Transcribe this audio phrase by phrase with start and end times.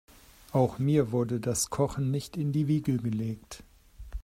[0.51, 3.63] Auch mir wurde das Kochen nicht in die Wiege gelegt.